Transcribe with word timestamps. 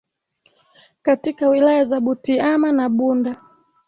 katika 1.01 1.49
wilaya 1.49 1.83
za 1.83 1.99
Butiama 1.99 2.71
na 2.71 2.89
Bunda 2.89 3.35